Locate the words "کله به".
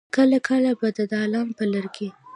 0.49-0.87